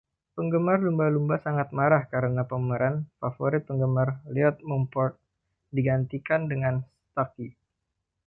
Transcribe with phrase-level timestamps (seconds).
[0.35, 5.13] Penggemar lumba-lumba sangat marah karena pemeran favorit penggemar Lloyd Mumphord
[5.75, 6.75] digantikan dengan
[7.13, 7.49] Stuckey.